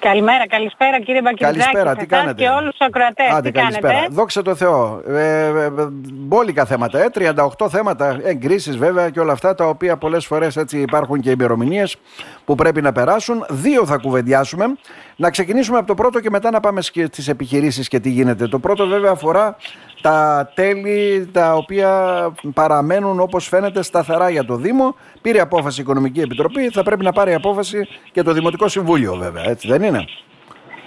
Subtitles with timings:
[0.00, 1.58] Καλημέρα, καλησπέρα κύριε Μπακυρτζάκη.
[1.58, 3.92] Καλησπέρα, τι κάνετε; Και όλους τους ακροατές, Άντε, τι καλησπέρα.
[3.92, 4.14] κάνετε.
[4.14, 5.02] Δόξα τω Θεώ.
[5.08, 5.70] Ε, ε, ε,
[6.12, 10.78] μπόλικα θέματα, ε, 38 θέματα, εγκρίσεις βέβαια και όλα αυτά τα οποία πολλές φορές έτσι
[10.78, 11.96] υπάρχουν και ημερομηνίες
[12.44, 13.44] που πρέπει να περάσουν.
[13.48, 14.64] Δύο θα κουβεντιάσουμε.
[15.20, 18.48] Να ξεκινήσουμε από το πρώτο και μετά να πάμε στις επιχειρήσεις και τι γίνεται.
[18.48, 19.56] Το πρώτο βέβαια αφορά
[20.00, 21.90] τα τέλη τα οποία
[22.54, 24.94] παραμένουν όπως φαίνεται σταθερά για το Δήμο.
[25.22, 29.44] Πήρε απόφαση η Οικονομική Επιτροπή, θα πρέπει να πάρει απόφαση και το Δημοτικό Συμβούλιο βέβαια,
[29.44, 30.04] έτσι δεν είναι;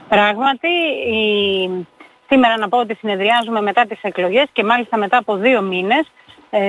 [0.08, 0.68] Πράγματι,
[1.12, 1.88] η...
[2.28, 6.23] σήμερα να πω ότι συνεδριάζουμε μετά τις εκλογές και μάλιστα μετά από δύο μήνες, ε,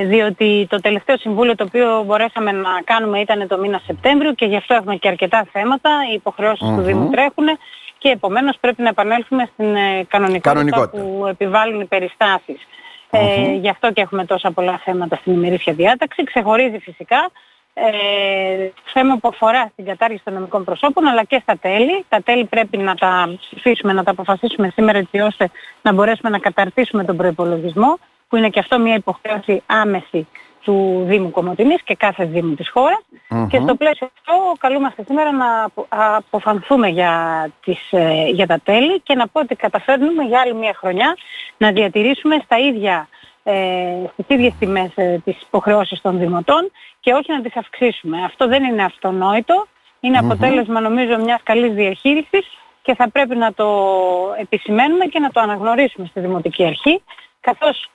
[0.04, 4.56] διότι το τελευταίο συμβούλιο το οποίο μπορέσαμε να κάνουμε ήταν το μήνα Σεπτέμβριο και γι'
[4.56, 7.46] αυτό έχουμε και αρκετά θέματα, οι υποχρεωσεις του Δήμου τρέχουν
[7.98, 11.02] και επομένως πρέπει να επανέλθουμε στην ε, κανονικότητα, Κανονικότητα.
[11.02, 12.60] που επιβάλλουν οι περιστάσεις.
[13.10, 16.24] Ε, γι' αυτό και έχουμε τόσα πολλά θέματα στην ημερήσια διάταξη.
[16.24, 17.30] Ξεχωρίζει φυσικά
[17.74, 17.82] ε,
[18.92, 22.04] θέμα που αφορά στην κατάργηση των νομικών προσώπων αλλά και στα τέλη.
[22.08, 25.50] Τα τέλη πρέπει να τα ψηφίσουμε, να τα αποφασίσουμε σήμερα έτσι ώστε
[25.82, 27.98] να μπορέσουμε να καταρτήσουμε τον προϋπολογισμό
[28.34, 30.26] που είναι και αυτό μια υποχρέωση άμεση
[30.62, 33.00] του Δήμου Κομωτινής και κάθε Δήμου της χωρας
[33.48, 37.12] Και στο πλαίσιο αυτό καλούμαστε σήμερα να απο- αποφανθούμε για,
[37.64, 41.16] τις, ε, για τα τέλη και να πω ότι καταφέρνουμε για άλλη μια χρονιά
[41.56, 43.08] να διατηρήσουμε στα ίδια
[43.42, 43.54] ε,
[44.12, 48.24] στις ίδιες τιμές ε, τις υποχρεώσεις των δημοτών και όχι να τις αυξήσουμε.
[48.24, 49.66] Αυτό δεν είναι αυτονόητο,
[50.00, 52.46] είναι αποτέλεσμα νομίζω μιας καλής διαχείρισης
[52.82, 53.68] και θα πρέπει να το
[54.38, 57.02] επισημαίνουμε και να το αναγνωρίσουμε στη Δημοτική Αρχή,
[57.40, 57.93] καθώς ε,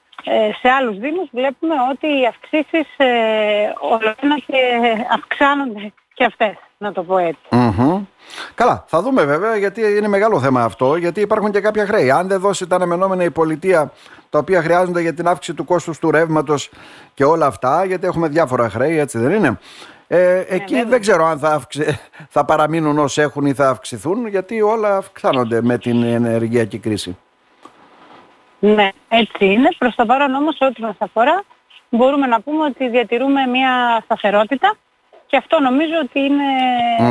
[0.62, 3.08] σε άλλους Δήμους βλέπουμε ότι οι αυξήσεις ε,
[3.80, 4.58] όλο ένα και
[5.14, 7.42] αυξάνονται και αυτές, να το πω έτσι.
[7.50, 8.04] Μμμ.
[8.56, 12.12] Καλά, θα δούμε βέβαια γιατί είναι μεγάλο θέμα αυτό, γιατί υπάρχουν και κάποια χρέη.
[12.12, 13.92] Αν δεν δώσει τα αναμενόμενα η πολιτεία
[14.30, 16.70] τα οποία χρειάζονται για την αύξηση του κόστους του ρεύματος
[17.14, 19.60] και όλα αυτά, γιατί έχουμε διάφορα χρέη, έτσι δεν είναι.
[20.08, 20.90] Ε, εκεί βέβαια.
[20.90, 25.62] δεν ξέρω αν θα, αυξη- θα παραμείνουν όσοι έχουν ή θα αυξηθούν, γιατί όλα αυξάνονται
[25.62, 27.18] με την ενεργειακή κρίση.
[28.60, 29.70] Ναι, έτσι είναι.
[29.78, 31.44] Προς το παρόν όμως ό,τι μας αφορά
[31.90, 34.76] μπορούμε να πούμε ότι διατηρούμε μια σταθερότητα
[35.26, 36.44] και αυτό νομίζω ότι είναι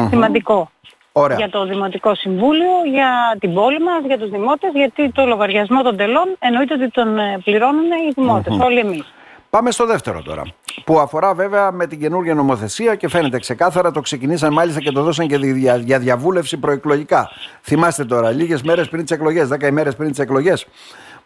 [0.08, 0.70] σημαντικό
[1.12, 1.36] Ωραία.
[1.36, 5.96] για το Δημοτικό Συμβούλιο, για την πόλη μας, για τους δημότες, γιατί το λογαριασμό των
[5.96, 9.12] τελών εννοείται ότι τον ε, πληρώνουν οι δημοτες όλοι εμείς.
[9.50, 10.42] Πάμε στο δεύτερο τώρα.
[10.84, 15.02] Που αφορά βέβαια με την καινούργια νομοθεσία και φαίνεται ξεκάθαρα το ξεκινήσαν μάλιστα και το
[15.02, 17.30] δώσαν και δια- για διαβούλευση προεκλογικά.
[17.62, 20.66] Θυμάστε τώρα, λίγες μέρες πριν τις εκλογές, 10 ημέρες πριν τις εκλογές,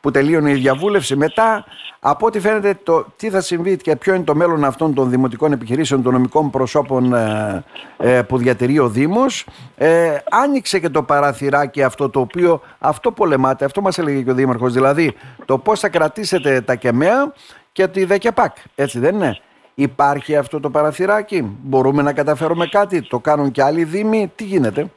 [0.03, 1.17] που τελείωνε η διαβούλευση.
[1.17, 1.65] Μετά,
[2.01, 5.53] από ό,τι φαίνεται, το τι θα συμβεί και ποιο είναι το μέλλον αυτών των δημοτικών
[5.53, 7.65] επιχειρήσεων, των νομικών προσώπων ε,
[7.97, 9.47] ε, που διατηρεί ο Δήμος,
[9.77, 14.35] ε, άνοιξε και το παραθυράκι αυτό το οποίο αυτό πολεμάται, αυτό μας έλεγε και ο
[14.35, 14.73] Δήμαρχος.
[14.73, 15.15] Δηλαδή,
[15.45, 17.33] το πώς θα κρατήσετε τα ΚΕΜΕΑ
[17.73, 18.57] και τη ΔΕΚΕΠΑΚ.
[18.75, 19.39] Έτσι δεν είναι.
[19.75, 21.57] Υπάρχει αυτό το παραθυράκι.
[21.63, 23.03] Μπορούμε να καταφέρουμε κάτι.
[23.03, 24.33] Το κάνουν και άλλοι δήμοι.
[24.35, 24.91] Τι γίνεται;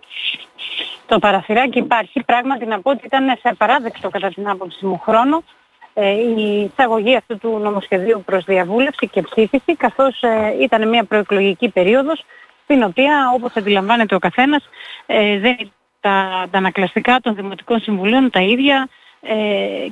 [1.07, 2.23] Το παραθυράκι υπάρχει.
[2.23, 5.43] Πράγματι να πω ότι ήταν σε απαράδεκτο κατά την άποψη μου χρόνο
[5.93, 11.69] ε, η εισαγωγή αυτού του νομοσχεδίου προς διαβούλευση και ψήφιση καθώς ε, ήταν μια προεκλογική
[11.69, 12.23] περίοδος
[12.63, 14.69] στην οποία όπως αντιλαμβάνεται ο καθένας
[15.05, 18.89] ε, δεν ήταν τα, τα ανακλαστικά των Δημοτικών Συμβουλίων τα ίδια
[19.22, 19.35] ε,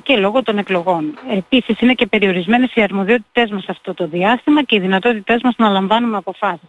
[0.02, 1.18] και λόγω των εκλογών.
[1.30, 5.68] Επίσης είναι και περιορισμένες οι αρμοδιότητές μας αυτό το διάστημα και οι δυνατότητές μας να
[5.68, 6.68] λαμβάνουμε αποφάσεις.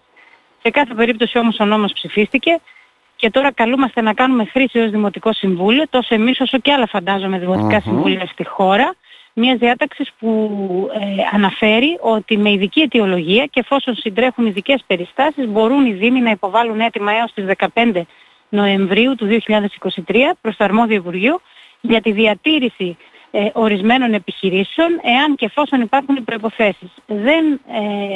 [0.61, 2.59] Σε κάθε περίπτωση όμως ο νόμος ψηφίστηκε
[3.15, 7.39] και τώρα καλούμαστε να κάνουμε χρήση ως Δημοτικό Συμβούλιο, τόσο εμείς όσο και άλλα φαντάζομαι
[7.39, 8.95] δημοτικά συμβούλια στη χώρα,
[9.33, 10.49] μιας διάταξης που
[10.93, 10.99] ε,
[11.33, 16.79] αναφέρει ότι με ειδική αιτιολογία και εφόσον συντρέχουν ειδικές περιστάσεις μπορούν οι Δήμοι να υποβάλουν
[16.79, 18.01] έτοιμα έως τις 15
[18.49, 21.39] Νοεμβρίου του 2023 προς το αρμόδιο Υπουργείο
[21.81, 22.97] για τη διατήρηση
[23.37, 26.89] ε, ορισμένων επιχειρήσεων εάν και εφόσον υπάρχουν οι προϋποθέσεις.
[27.05, 28.15] Δεν ε,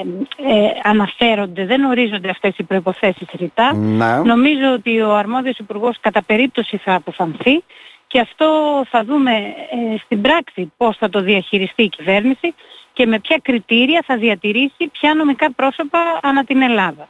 [0.54, 3.74] ε, αναφέρονται, δεν ορίζονται αυτές οι προϋποθέσεις ρητά.
[3.76, 4.24] Να.
[4.24, 7.64] Νομίζω ότι ο αρμόδιος υπουργός κατά περίπτωση θα αποφανθεί
[8.08, 12.54] και αυτό θα δούμε ε, στην πράξη πώς θα το διαχειριστεί η κυβέρνηση
[12.94, 17.08] και με ποια κριτήρια θα διατηρήσει ποια νομικά πρόσωπα ανά την Ελλάδα.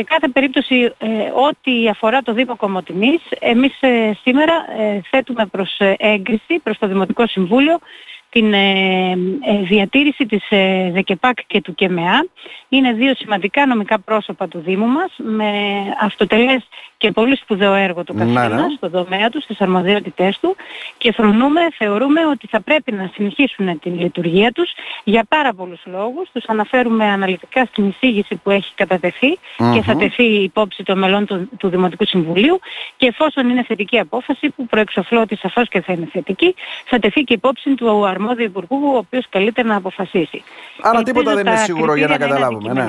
[0.00, 1.08] Σε κάθε περίπτωση, ε,
[1.48, 6.86] ό,τι αφορά το Δήμο Κομωτινής, εμείς ε, σήμερα ε, θέτουμε προς ε, έγκριση, προς το
[6.86, 7.78] Δημοτικό Συμβούλιο,
[8.30, 12.26] την ε, ε, διατήρηση της ε, ΔΕΚΕΠΑΚ και του ΚΕΜΕΑ.
[12.68, 15.52] Είναι δύο σημαντικά νομικά πρόσωπα του Δήμου μας, με
[16.02, 16.68] αυτοτελές
[17.00, 18.74] και πολύ σπουδαίο έργο του Να, καθένα ναι.
[18.76, 20.56] στο τομέα τους, στις αρμοδιότητές του
[20.98, 24.72] και φρονούμε, θεωρούμε ότι θα πρέπει να συνεχίσουν την λειτουργία τους
[25.04, 26.30] για πάρα πολλούς λόγους.
[26.32, 29.38] Τους αναφέρουμε αναλυτικά στην εισήγηση που έχει κατατεθεί
[29.74, 32.58] και θα τεθεί υπόψη των μελών του, του Δημοτικού Συμβουλίου
[32.96, 36.54] και εφόσον είναι θετική απόφαση που προεξοφλώ ότι σαφώς και θα είναι θετική,
[36.84, 37.88] θα τεθεί και υπόψη του
[38.20, 40.42] αρμόδιου αρμόδιου υπουργού ο οποίος καλείται να αποφασίσει.
[40.80, 42.72] Άρα τίποτα δεν είναι σίγουρο για να καταλάβουμε.
[42.72, 42.86] Ναι.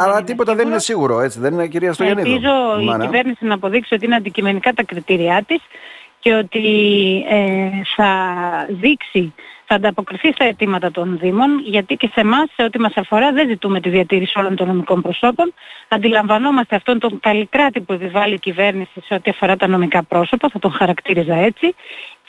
[0.00, 2.30] Άρα τίποτα δεν είναι σίγουρο, έτσι δεν είναι κυρία Στογεννίδου.
[2.30, 5.60] Ελπίζω η κυβέρνηση να αποδείξει ότι είναι αντικειμενικά τα κριτήριά της
[6.18, 6.64] και ότι
[7.28, 8.10] ε, θα
[8.68, 9.34] δείξει
[9.72, 13.48] θα ανταποκριθεί στα αιτήματα των Δήμων, γιατί και σε εμάς, σε ό,τι μας αφορά, δεν
[13.48, 15.52] ζητούμε τη διατήρηση όλων των νομικών προσώπων.
[15.88, 20.58] Αντιλαμβανόμαστε αυτόν τον καλλικράτη που επιβάλλει η κυβέρνηση σε ό,τι αφορά τα νομικά πρόσωπα, θα
[20.58, 21.74] τον χαρακτήριζα έτσι,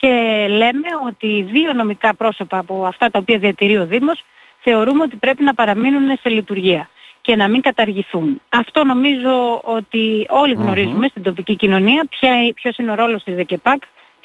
[0.01, 4.23] και λέμε ότι δύο νομικά πρόσωπα από αυτά τα οποία διατηρεί ο Δήμος
[4.59, 6.89] θεωρούμε ότι πρέπει να παραμείνουν σε λειτουργία
[7.21, 8.41] και να μην καταργηθούν.
[8.49, 10.27] Αυτό νομίζω ότι
[10.57, 13.81] γνωρίζουμε στην τοπική κοινωνία ποια, ποιος είναι ο ρόλος της ΔΕΚΕΠΑΚ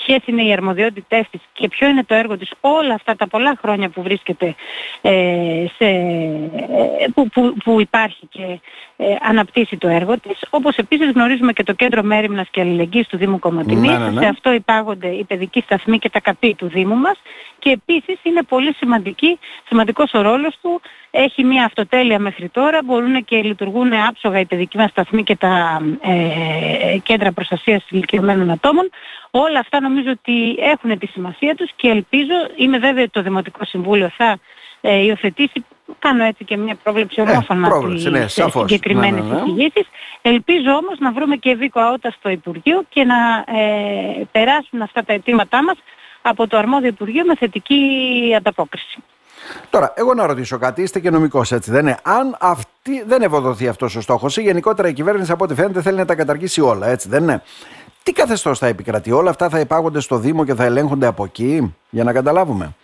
[0.06, 3.58] ποιες είναι οι αρμοδιότητές της και ποιο είναι το έργο της όλα αυτά τα πολλά
[3.60, 4.54] χρόνια που βρίσκεται
[5.00, 8.60] ε, σε, ε, που, που, που, υπάρχει και
[8.96, 10.38] ε, αναπτύσσει το έργο της.
[10.50, 13.90] Όπως επίσης γνωρίζουμε και το Κέντρο Μέριμνας και Αλληλεγγύης του Δήμου Κομματινής.
[13.90, 14.20] Ναι, ναι, ναι.
[14.20, 17.20] Σε αυτό υπάγονται οι παιδικοί σταθμοί και τα καπή του Δήμου μας
[17.58, 19.38] και επίσης είναι πολύ σημαντική,
[19.68, 20.80] σημαντικός ο ρόλος του.
[21.18, 25.80] Έχει μια αυτοτέλεια μέχρι τώρα, μπορούν και λειτουργούν άψογα οι παιδικοί μας σταθμοί και τα
[26.00, 28.90] ε, κέντρα προστασίας ηλικιωμένων ατόμων.
[29.30, 33.64] Όλα αυτά νομίζω ότι έχουν τη σημασία τους και ελπίζω, είμαι βέβαιη ότι το Δημοτικό
[33.64, 34.38] Συμβούλιο θα
[34.80, 35.64] ε, υιοθετήσει,
[35.98, 39.66] κάνω έτσι και μια πρόβλεψη ομόφωνα ε, τις ναι, συγκεκριμένες ναι, ναι.
[40.22, 45.12] Ελπίζω όμως να βρούμε και δίκο αότα στο Υπουργείο και να ε, περάσουν αυτά τα
[45.12, 45.76] αιτήματά μας
[46.22, 47.80] από το αρμόδιο Υπουργείο με θετική
[48.36, 49.02] ανταπόκριση.
[49.70, 53.68] Τώρα, εγώ να ρωτήσω κάτι, είστε και νομικός έτσι, δεν είναι; Αν αυτή, δεν ευοδοθεί
[53.68, 56.88] αυτός ο στόχος ή γενικότερα η κυβέρνηση από ό,τι φαίνεται θέλει να τα καταργήσει όλα,
[56.88, 57.42] έτσι δεν είναι;
[58.02, 61.74] Τι καθεστώς θα επικρατεί, όλα αυτά θα υπάγονται στο Δήμο και θα ελέγχονται από εκεί,
[61.90, 62.74] για να καταλάβουμε;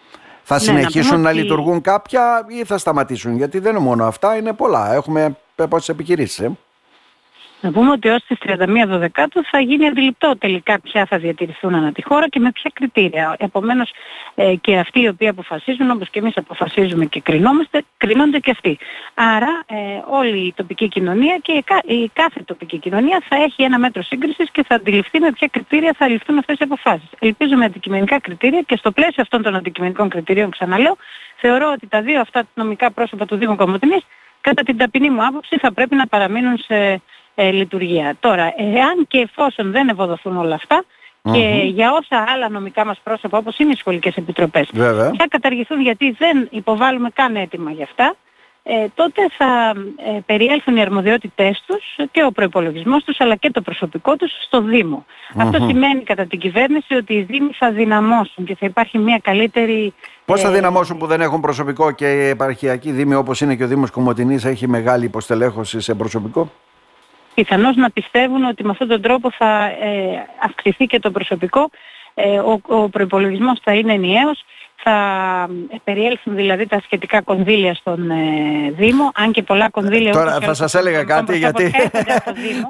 [0.43, 4.37] Θα ναι, συνεχίσουν να, να λειτουργούν κάποια ή θα σταματήσουν, γιατί δεν είναι μόνο αυτά,
[4.37, 4.94] είναι πολλά.
[4.94, 5.37] Έχουμε
[5.69, 6.49] πόσε επιχειρήσεις.
[7.62, 11.75] Ε; Να πούμε ότι ως τις 31 Δεκάτου θα γίνει αντιληπτό τελικά ποια θα διατηρηθούν
[11.75, 13.37] ανά τη χώρα και με ποια κριτήρια.
[13.38, 13.91] Επομένως
[14.35, 18.79] ε, και αυτοί οι οποίοι αποφασίζουν όπως και εμείς αποφασίζουμε και κρινόμαστε, κρίνονται και αυτοί.
[19.14, 19.76] Άρα ε,
[20.11, 24.64] όλη η τοπική κοινωνία και η, κάθε τοπική κοινωνία θα έχει ένα μέτρο σύγκρισης και
[24.69, 27.09] θα αντιληφθεί με ποια κριτήρια θα ληφθούν αυτές οι αποφάσεις.
[27.19, 30.97] Ελπίζουμε αντικειμενικά κριτήρια και στο πλαίσιο αυτών των αντικειμενικών κριτηρίων ξαναλέω
[31.37, 34.03] θεωρώ ότι τα δύο αυτά νομικά πρόσωπα του Δήμου Κομωτινής
[34.42, 37.00] κατά την ταπεινή μου άποψη θα πρέπει να παραμείνουν σε
[37.34, 38.16] ε, λειτουργία.
[38.20, 40.60] Τώρα, εάν και εφόσον δεν ευοδοθούν όλα
[41.22, 44.68] και για όσα άλλα νομικά μας πρόσωπα όπως είναι οι σχολικές επιτροπές
[45.18, 48.14] θα καταργηθούν γιατί δεν υποβάλλουμε καν έτοιμα για αυτά,
[48.64, 49.75] ε, τότε θα
[50.17, 54.61] ε, περιέλθουν οι αρμοδιότητές τους και ο προϋπολογισμός τους αλλά και το προσωπικό τους στο
[54.61, 55.06] Δήμο.
[55.37, 59.94] Αυτό σημαίνει κατά την κυβέρνηση ότι οι Δήμοι θα δυναμώσουν και θα υπάρχει μια καλύτερη...
[60.25, 63.64] Πώς θα ε, δυναμώσουν που δεν έχουν προσωπικό και η επαρχιακή Δήμη όπως είναι και
[63.64, 66.50] ο Δήμος Κομωτινής έχει μεγάλη υποστελέχωση σε προσωπικό;
[67.35, 71.70] Πιθανώς να πιστεύουν ότι με αυτόν τον τρόπο θα ε, αυξηθεί και το προσωπικό,
[72.14, 74.44] ε, ο, ο προϋπολογισμός θα είναι ενιαίος,
[74.82, 80.12] θα ε, περιέλθουν δηλαδή τα σχετικά κονδύλια στον ε, Δήμο, αν και πολλά κονδύλια...
[80.12, 81.73] Τώρα θα σας έλεγα κάτι γιατί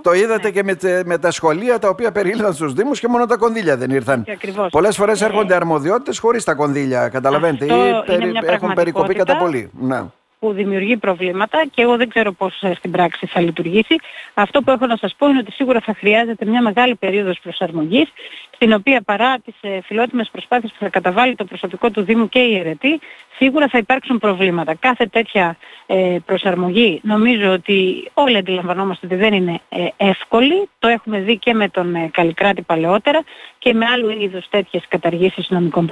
[0.03, 3.37] το είδατε και με, με, τα σχολεία τα οποία περιήλθαν στους Δήμους και μόνο τα
[3.37, 4.25] κονδύλια δεν ήρθαν.
[4.71, 7.69] Πολλές φορές έρχονται αρμοδιότητες χωρίς τα κονδύλια, καταλαβαίνετε, ή
[8.07, 9.71] περι, έχουν περικοπεί κατά πολύ.
[9.81, 10.01] Ναι
[10.43, 13.97] που δημιουργεί προβλήματα και εγώ δεν ξέρω πώς ε, στην πράξη θα λειτουργήσει.
[14.35, 18.13] Αυτό που έχω να σας πω είναι ότι σίγουρα θα χρειάζεται μια μεγάλη περίοδος προσαρμογής
[18.51, 22.39] στην οποία παρά τις ε, φιλότιμες προσπάθειες που θα καταβάλει το προσωπικό του Δήμου και
[22.39, 23.01] η αιρετή,
[23.37, 24.75] σίγουρα θα υπάρξουν προβλήματα.
[24.75, 25.57] Κάθε τέτοια
[25.87, 29.61] ε, προσαρμογή νομίζω ότι όλοι αντιλαμβανόμαστε ότι δεν είναι
[29.97, 30.69] εύκολη.
[30.79, 33.23] Το έχουμε δει και με τον Καλλικράτη παλαιότερα
[33.59, 35.87] και με άλλου είδους τέτοιες καταργήσεις νομικών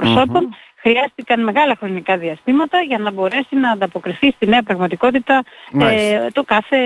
[0.81, 5.45] χρειάστηκαν μεγάλα χρονικά διαστήματα για να μπορέσει να ανταποκριθεί στη νέα πραγματικότητα
[5.81, 6.77] ε, το κάθε,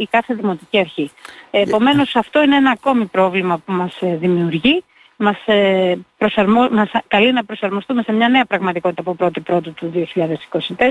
[0.00, 1.10] η κάθε δημοτική αρχή.
[1.50, 4.84] Ε, επομένως αυτό είναι ένα ακόμη πρόβλημα που μας ε, δημιουργεί.
[5.18, 6.68] Μας, ε, προσαρμο...
[6.70, 9.92] μας καλεί να προσαρμοστούμε σε μια νέα πραγματικότητα από 1η Πρώτου του
[10.76, 10.84] 2024.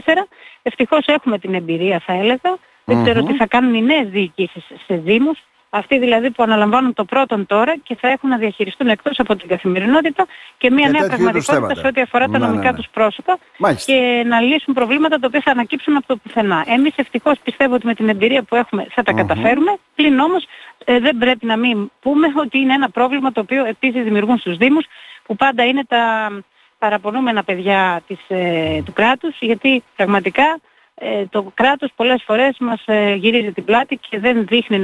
[0.62, 2.58] Ευτυχώς έχουμε την εμπειρία θα έλεγα.
[2.86, 5.44] Δεν ξέρω τι θα κάνουν οι νέες διοικήσεις σε Δήμους
[5.78, 9.48] αυτοί δηλαδή που αναλαμβάνουν το πρώτον τώρα και θα έχουν να διαχειριστούν εκτός από την
[9.48, 10.26] καθημερινότητα
[10.58, 12.78] και μια νέα πραγματικότητα σε ό,τι αφορά τα ναι, νομικά ναι, ναι.
[12.78, 13.38] τους πρόσωπα
[13.86, 16.66] και να λύσουν προβλήματα τα οποία θα ανακύψουν από το πουθενά.
[16.68, 20.46] Εμείς ευτυχώς πιστεύω ότι με την εμπειρία που έχουμε θα τα καταφέρουμε, πλην όμως
[20.86, 24.58] ε, δεν πρέπει να μην πούμε ότι είναι ένα πρόβλημα το οποίο επίσης δημιουργούν στους
[24.58, 24.86] Δήμους
[25.24, 26.30] που πάντα είναι τα
[26.80, 30.60] παραπονούμενα παιδιά της, ε, του κράτους γιατί πραγματικά
[30.96, 34.80] ε, το κράτος πολλές φορές μας ε, γυρίζει την πλάτη και δεν δείχνει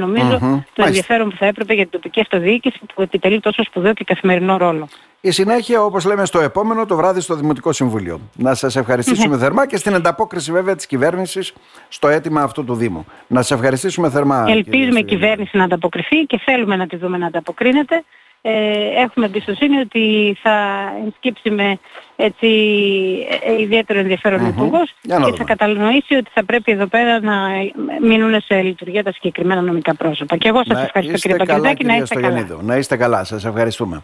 [0.72, 4.56] το ενδιαφέρον που θα έπρεπε για την τοπική αυτοδιοίκηση που επιτελεί τόσο σπουδαίο και καθημερινό
[4.56, 4.88] ρόλο.
[5.20, 8.20] Η συνέχεια, όπως λέμε, στο επόμενο το βράδυ στο Δημοτικό Συμβούλιο.
[8.36, 11.52] Να σας ευχαριστήσουμε θερμά και στην ανταπόκριση, βέβαια, της κυβέρνησης
[11.88, 13.06] στο αίτημα αυτού του Δήμου.
[13.26, 14.44] Να σας ευχαριστήσουμε θερμά.
[14.48, 18.02] Ελπίζουμε η κυβέρνηση να ανταποκριθεί και θέλουμε να τη δούμε να ανταποκρίνεται ε,
[18.96, 20.52] έχουμε εμπιστοσύνη ότι θα
[21.04, 21.78] ενσκύψει με
[22.16, 22.46] έτσι,
[23.44, 24.48] ε, ιδιαίτερο ενδιαφέρον mm-hmm.
[24.48, 27.34] υπουργός και θα κατανοήσει ότι θα πρέπει εδώ πέρα να
[28.02, 30.36] μείνουν σε λειτουργία τα συγκεκριμένα νομικά πρόσωπα.
[30.36, 32.46] Και εγώ σας ευχαριστώ κύριε Παγκριτάκη, να είστε καλά.
[32.60, 34.02] Να είστε καλά, σας ευχαριστούμε.